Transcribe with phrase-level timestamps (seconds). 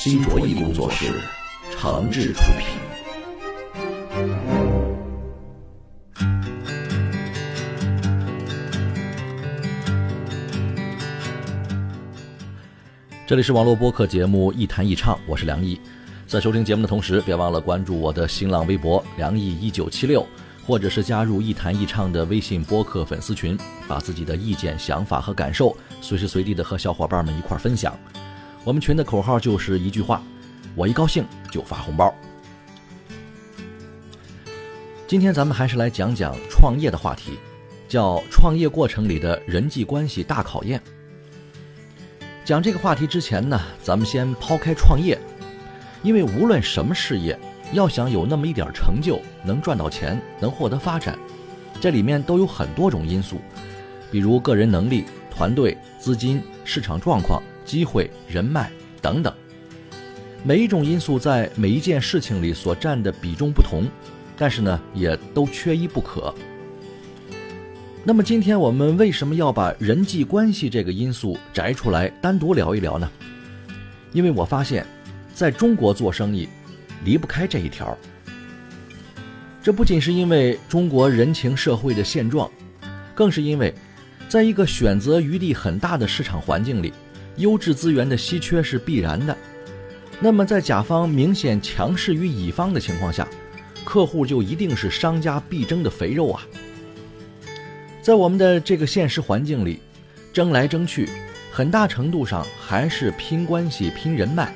[0.00, 1.12] 新卓艺工作室，
[1.72, 2.68] 诚挚出品。
[13.26, 15.80] 这里是网络播客节目《一弹一唱》，我是梁毅。
[16.28, 20.24] 在收听节目的同时，别忘了关注我的新浪微博“梁毅一九七六”，
[20.64, 23.58] 或者是加入“一弹一唱”的微信播客粉丝群，
[23.88, 27.98] 把自己的意见、想法和感受随时随地的和小伙伴们一块分享。
[28.68, 30.22] 我们群的口号就是一句话：
[30.74, 32.14] 我一高兴就发红包。
[35.06, 37.38] 今天咱们还是来讲讲创业的话题，
[37.88, 40.78] 叫创业过程里的人际关系大考验。
[42.44, 45.18] 讲这个话题之前呢，咱们先抛开创业，
[46.02, 47.38] 因为无论什么事业，
[47.72, 51.18] 要想有那么一点成就，能赚到钱，能获得发展，
[51.80, 53.40] 这里面都有很多种因素，
[54.10, 59.32] 比如个人能力、团队、资金、市场状况、机会、人脉等等。
[60.42, 63.84] 每一种因素在每一件事情里所占的比重不同，
[64.36, 66.34] 但是呢，也都缺一不可。
[68.04, 73.10] 那么今天我们为什么要把人际关系这个因素摘出来单独聊一聊呢？
[74.12, 74.86] 因为我发现，
[75.34, 76.48] 在中国做生意，
[77.04, 77.96] 离不开这一条。
[79.62, 82.50] 这不仅是因为中国人情社会的现状，
[83.14, 83.74] 更是因为，
[84.28, 86.92] 在一个选择余地很大的市场环境里，
[87.38, 89.36] 优质资源的稀缺是必然的。
[90.20, 93.26] 那么在甲方明显强势于乙方的情况下，
[93.84, 96.42] 客户就一定是商家必争的肥肉啊。
[98.02, 99.80] 在我们的这个现实环境里，
[100.32, 101.08] 争来争去，
[101.52, 104.52] 很大程度上还是拼关系、拼人脉。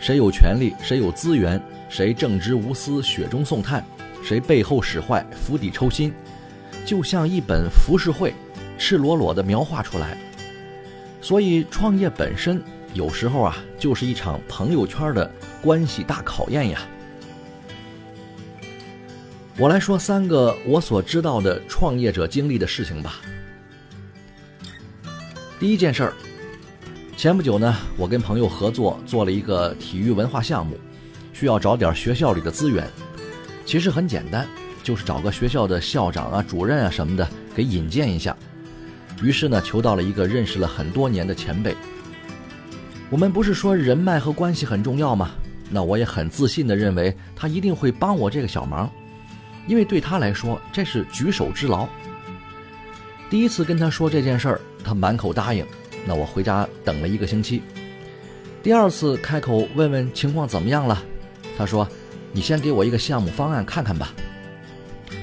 [0.00, 3.84] 谁有权利，谁有资源，谁正直无私、雪中送炭，
[4.22, 6.12] 谁背后使坏、釜底抽薪，
[6.86, 8.32] 就像一本浮世绘，
[8.78, 10.16] 赤裸裸地描画出来。
[11.20, 12.62] 所以，创业本身
[12.94, 15.30] 有时候啊，就是一场朋友圈的
[15.60, 16.80] 关系大考验呀。
[19.56, 23.16] 我来说三个我所知道的创业者经历的事情吧。
[25.58, 26.12] 第一件事儿，
[27.16, 30.78] 前不久呢，我跟朋友合作做了一个体育文化项目，
[31.32, 32.88] 需要找点学校里的资源。
[33.66, 34.48] 其实很简单，
[34.84, 38.36] 就是找个学校的校长啊、主任啊什么的给引荐一下。
[39.22, 41.74] 于是呢，求到了一个认识了很多年的前辈。
[43.10, 45.30] 我们不是说人脉和关系很重要吗？
[45.70, 48.90] 那我也很自信的认为他一定会帮我这个小忙。
[49.66, 51.86] 因为对他来说，这是举手之劳。
[53.28, 55.66] 第一次跟他说这件事儿，他满口答应。
[56.06, 57.62] 那我回家等了一个星期。
[58.62, 61.02] 第二次开口问问情况怎么样了，
[61.56, 61.86] 他说
[62.32, 64.14] ：“你先给我一个项目方案看看吧。”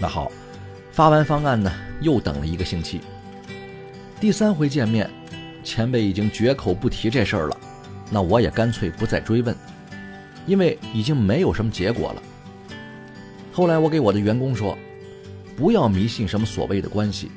[0.00, 0.30] 那好，
[0.90, 3.00] 发完方案呢，又等了一个星期。
[4.22, 5.10] 第三回见面，
[5.64, 7.60] 前辈已经绝口不提这事儿了。
[8.08, 9.52] 那我也干脆不再追问，
[10.46, 12.22] 因为已经没有什么结果了。
[13.50, 14.78] 后来我给我的员工说，
[15.56, 17.32] 不要迷信什么所谓的关系，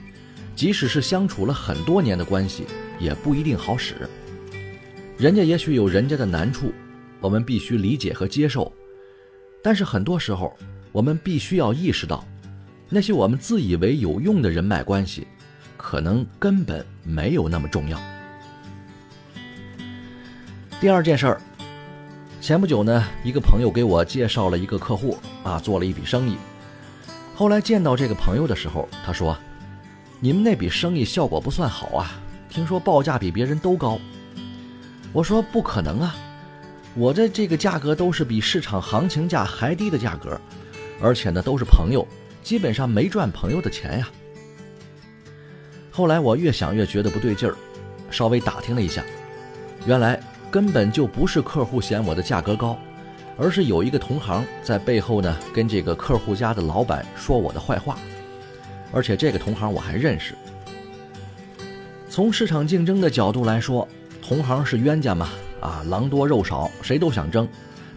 [0.56, 2.68] 即使是相处了很多年的关系，
[3.00, 3.96] 也不一定好使。
[5.18, 6.72] 人家也许有人家的难处，
[7.20, 8.72] 我们必须理解和接受。
[9.64, 10.56] 但是很多时候，
[10.92, 12.24] 我们必须要意识到，
[12.90, 15.26] 那些我们自以为有用的人脉关系，
[15.78, 18.00] 可能根本没有那么重要。
[20.80, 21.42] 第二件事儿。
[22.42, 26.38] 前不久呢，一个朋友给我介绍了一个客户啊，做了一笔生意。
[27.34, 29.36] 后来见到这个朋友的时候，他说
[30.22, 32.12] ：“你们那笔生意效果不算好啊，
[32.48, 33.98] 听说报价比别人都高。”
[35.12, 36.16] 我说：“不可能啊，
[36.94, 40.40] 我的这个价格都是比市场行情价还低的价格，
[41.02, 42.08] 而且呢都是朋友，
[42.44, 44.08] 基本上没赚朋友的钱呀。”
[45.96, 47.56] 后来我越想越觉得不对劲儿，
[48.12, 49.02] 稍微打听了一下，
[49.86, 50.20] 原来。
[50.52, 52.78] 根本就不是客户嫌我的价格高，
[53.38, 57.98] 而是有一个同行在背后呢跟这个客户家的老板说我的坏话，
[58.94, 60.34] 而且这个同行我还认识。
[62.10, 63.86] 从市场竞争的角度来说，
[64.22, 65.28] 同行是冤家嘛，
[65.60, 67.46] 啊，狼多肉少，谁都想争，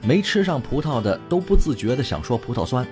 [0.02, 2.84] 没吃上葡萄的都不自觉的想说葡萄酸。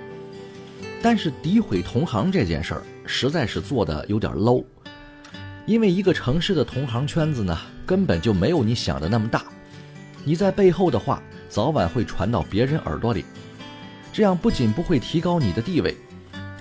[1.03, 4.64] 但是诋毁同行这件事儿实在是做的有点 low，
[5.67, 9.45] 因为一个城市的同行圈子呢根本就没有你想的那么大。
[10.25, 13.25] 你在背后的话早晚会传到别人耳朵里，
[14.13, 15.97] 这样不仅不会提高你的地位，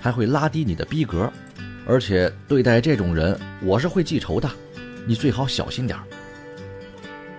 [0.00, 1.32] 还会拉低你的逼格，
[1.86, 4.48] 而且对待这种人，我是会记仇的，
[5.06, 6.04] 你最好小心点儿。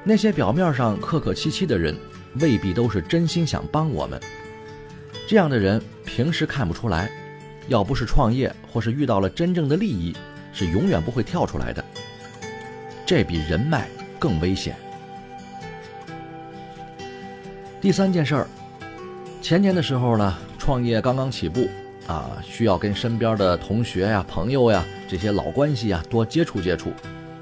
[0.04, 1.96] 那些表面上客客气气的人，
[2.40, 4.20] 未必都是真心想帮我们。
[5.28, 7.12] 这样的人平时看不出来，
[7.68, 10.16] 要不是创业或是遇到了真正的利益，
[10.58, 11.86] 是永远不会跳出来的。
[13.06, 13.88] 这比人脉
[14.18, 14.76] 更危险。
[17.80, 18.48] 第三件事儿，
[19.40, 21.70] 前年的时候呢，创业刚刚起步
[22.08, 26.92] 啊，需要跟身边的同学呀、朋友呀这些老关系呀多接触接触，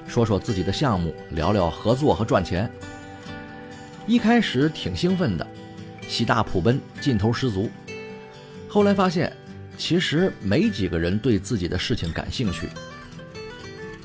[0.06, 2.69] 说说自己的项目，聊聊合作和赚钱。
[4.06, 5.47] 一开始挺兴奋的，
[6.06, 7.69] 喜大普奔，劲头十足。
[8.67, 9.31] 后来发现，
[9.77, 12.67] 其实没几个人对自己的事情感兴趣。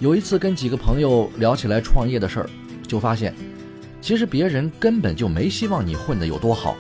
[0.01, 2.51] 有一次跟几个朋友聊起来创业的事儿，
[2.89, 3.35] 就发现，
[4.01, 6.75] 其实别人根本就没希望你混得有多好，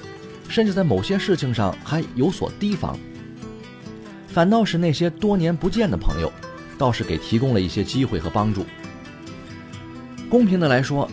[0.48, 2.98] 甚至在某些事情上还有所提防。
[4.26, 6.32] 反倒是那些多年不见的朋友，
[6.78, 8.64] 倒是给提供了一些机会和帮助。
[10.30, 11.06] 公平的来说，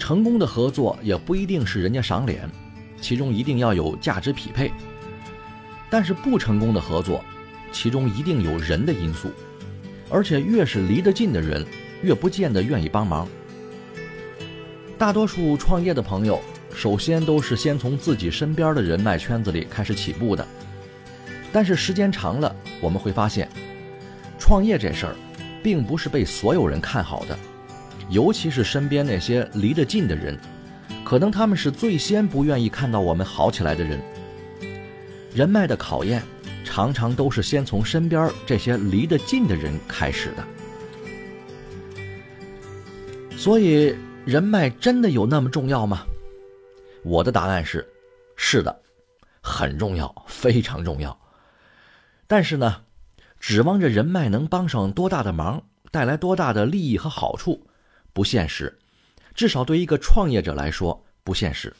[0.00, 2.50] 成功的合作也不一定是人家赏脸，
[3.00, 4.72] 其中一定要有价值匹配。
[5.88, 7.24] 但是不成功的合作，
[7.70, 9.30] 其中一定有人的因素。
[10.08, 11.64] 而且越是离得近的人，
[12.02, 13.28] 越不见得愿意帮忙。
[14.98, 16.40] 大多数创业的朋友，
[16.74, 20.46] 首先都是先从自己身边的人脉圈子里开始起步的。
[21.52, 23.48] 但是时间长了，我们会发现，
[24.38, 25.16] 创业这事儿，
[25.62, 27.38] 并不是被所有人看好的，
[28.08, 30.38] 尤其是身边那些离得近的人，
[31.04, 34.00] 可能他们是最先不愿意看到我们好起来的人。
[35.34, 36.22] 人脉的考验。
[36.76, 40.46] 常常都是先从身边这些离得近的人开始的，
[43.34, 43.96] 所以
[44.26, 46.04] 人脉真的有那么重要吗？
[47.02, 47.88] 我的答案是，
[48.36, 48.82] 是的，
[49.40, 51.18] 很重要，非常重要。
[52.26, 52.82] 但是呢，
[53.40, 57.66] 指望着人脉能帮上多大的忙，带来多大的利益和好处，
[58.12, 58.78] 不现实，
[59.34, 61.74] 至少对一个创业者来说不现实。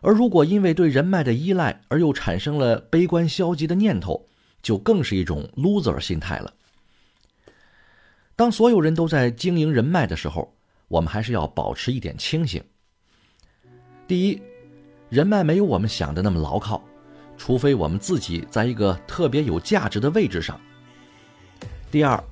[0.00, 4.28] 而如果因为对人脉的依赖而又产生了悲观消极的念头，
[4.62, 6.52] 就更是一种 loser 心态了。
[8.36, 10.54] 当所有人都在经营人脉的时候，
[10.88, 12.62] 我们还是要保持一点清醒。
[14.06, 14.40] 第一，
[15.08, 16.84] 人脉没有我们想的那么牢靠，
[17.36, 20.60] 除非我们自己在一个特别有价值的位置上。
[21.90, 22.22] 第二，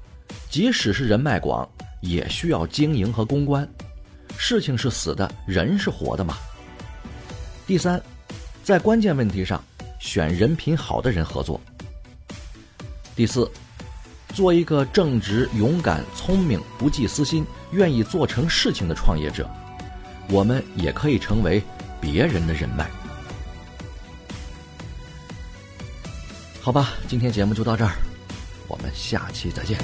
[0.50, 1.68] 即使是人脉广，
[2.02, 3.68] 也需要经营和公关。
[4.36, 6.36] 事情是死的，人是活的嘛。
[7.66, 8.00] 第三，
[8.62, 9.62] 在关键问题上
[9.98, 11.58] 选人品好的人合作。
[13.16, 13.50] 第四，
[14.34, 19.48] 做一个正直、勇敢、聪明、不计私心、愿意做成事情的创业者，
[20.28, 21.62] 我们也可以成为
[22.00, 22.90] 别人的人脉。
[26.60, 27.92] 好吧，今天节目就到这儿，
[28.68, 29.78] 我们下期再见。